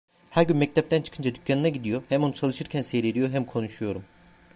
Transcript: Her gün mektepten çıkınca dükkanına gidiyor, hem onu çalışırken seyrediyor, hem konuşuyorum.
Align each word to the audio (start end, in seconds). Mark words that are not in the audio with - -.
Her 0.31 0.43
gün 0.45 0.57
mektepten 0.57 1.01
çıkınca 1.01 1.35
dükkanına 1.35 1.69
gidiyor, 1.69 2.03
hem 2.09 2.23
onu 2.23 2.33
çalışırken 2.33 2.81
seyrediyor, 2.81 3.29
hem 3.29 3.45
konuşuyorum. 3.45 4.05